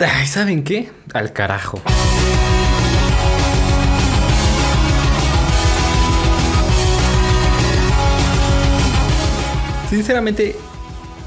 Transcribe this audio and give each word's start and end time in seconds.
Ay, 0.00 0.26
¿saben 0.28 0.62
qué? 0.62 0.90
Al 1.12 1.32
carajo. 1.32 1.82
Sinceramente, 9.90 10.54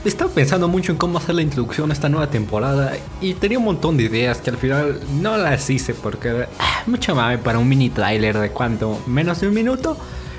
he 0.05 0.07
estado 0.07 0.29
pensando 0.29 0.70
mucho 0.70 0.94
en 0.94 0.97
cómo 0.97 1.18
hacer 1.18 1.36
la 1.36 1.42
introducción 1.42 1.89
a 1.89 1.94
esta 1.94 2.07
nueva 2.07 2.29
temporada 2.29 2.94
y 3.20 3.34
tenía 3.34 3.57
un 3.57 3.65
montón 3.65 3.97
de 3.97 4.04
ideas 4.04 4.38
que 4.39 4.52
al 4.52 4.58
final 4.58 5.01
no 5.22 5.35
las 5.35 5.69
hice 5.69 5.94
porque 5.94 6.46
ah, 6.58 6.83
mucha 6.85 7.13
mame 7.13 7.40
para 7.40 7.60
un 7.60 7.67
mini 7.67 7.90
trailer 7.90 8.38
de 8.38 8.51
cuánto, 8.51 9.01
menos 9.06 9.42
de 9.42 9.49
un 9.49 9.53
minuto. 9.53 9.97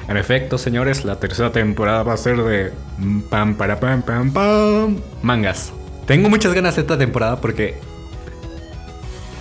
En 0.08 0.16
efecto, 0.16 0.56
señores, 0.56 1.04
la 1.04 1.20
tercera 1.20 1.52
temporada 1.52 2.02
va 2.02 2.14
a 2.14 2.16
ser 2.16 2.42
de 2.42 2.72
pam 3.28 3.56
para 3.56 3.78
pam 3.78 4.00
pam 4.00 4.32
pam 4.32 4.96
mangas. 5.20 5.72
Tengo 6.06 6.30
muchas 6.30 6.54
ganas 6.54 6.76
de 6.76 6.82
esta 6.82 6.96
temporada 6.96 7.40
porque 7.40 7.91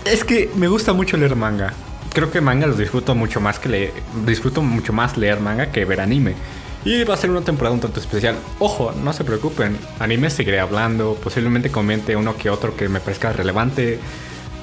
es 0.05 0.23
que 0.23 0.49
me 0.55 0.67
gusta 0.67 0.93
mucho 0.93 1.17
leer 1.17 1.35
manga. 1.35 1.73
Creo 2.13 2.31
que 2.31 2.41
manga 2.41 2.67
los 2.67 2.77
disfruto 2.77 3.15
mucho 3.15 3.39
más 3.39 3.59
que 3.59 3.69
leer, 3.69 3.93
disfruto 4.25 4.61
mucho 4.61 4.93
más 4.93 5.17
leer 5.17 5.39
manga 5.39 5.71
que 5.71 5.85
ver 5.85 6.01
anime. 6.01 6.35
Y 6.83 7.03
va 7.03 7.13
a 7.13 7.17
ser 7.17 7.29
una 7.29 7.41
temporada 7.41 7.75
un 7.75 7.79
tanto 7.79 7.99
especial. 7.99 8.35
Ojo, 8.57 8.91
no 9.03 9.13
se 9.13 9.23
preocupen. 9.23 9.77
Anime 9.99 10.31
seguiré 10.31 10.59
hablando. 10.59 11.15
Posiblemente 11.23 11.69
comente 11.69 12.15
uno 12.15 12.35
que 12.35 12.49
otro 12.49 12.75
que 12.75 12.89
me 12.89 12.99
parezca 12.99 13.31
relevante. 13.31 13.99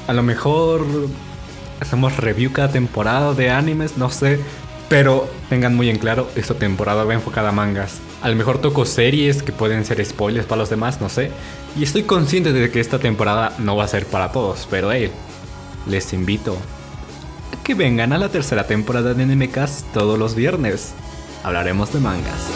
A 0.08 0.12
lo 0.12 0.24
mejor 0.24 0.84
hacemos 1.80 2.16
review 2.16 2.52
cada 2.52 2.72
temporada 2.72 3.34
de 3.34 3.50
animes, 3.50 3.96
no 3.96 4.10
sé. 4.10 4.40
Pero 4.88 5.28
tengan 5.48 5.76
muy 5.76 5.90
en 5.90 5.98
claro, 5.98 6.28
esta 6.34 6.54
temporada 6.54 7.04
va 7.04 7.14
enfocada 7.14 7.50
a 7.50 7.52
mangas. 7.52 7.98
A 8.22 8.28
lo 8.28 8.34
mejor 8.36 8.58
toco 8.58 8.84
series 8.84 9.42
que 9.42 9.52
pueden 9.52 9.84
ser 9.84 10.04
spoilers 10.04 10.46
para 10.46 10.60
los 10.60 10.70
demás, 10.70 11.00
no 11.00 11.08
sé. 11.08 11.30
Y 11.76 11.84
estoy 11.84 12.02
consciente 12.02 12.52
de 12.52 12.70
que 12.70 12.80
esta 12.80 12.98
temporada 12.98 13.52
no 13.58 13.76
va 13.76 13.84
a 13.84 13.88
ser 13.88 14.06
para 14.06 14.32
todos, 14.32 14.66
pero 14.70 14.90
hey, 14.90 15.12
les 15.88 16.12
invito 16.12 16.56
a 17.52 17.62
que 17.64 17.74
vengan 17.74 18.12
a 18.12 18.18
la 18.18 18.28
tercera 18.28 18.66
temporada 18.66 19.14
de 19.14 19.26
NMCast 19.26 19.92
todos 19.92 20.18
los 20.18 20.34
viernes 20.34 20.92
hablaremos 21.42 21.92
de 21.92 22.00
mangas. 22.00 22.50